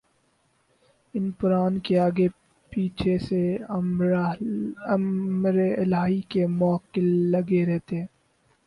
ان 1.13 1.29
پران 1.39 1.77
کے 1.79 1.99
آگے 1.99 2.27
پیچھے 2.71 3.17
سے 3.19 3.41
امرِالٰہی 4.89 6.21
کے 6.29 6.45
مؤکل 6.49 7.07
لگے 7.31 7.65
رہتے 7.65 7.95
ہیں 7.95 8.07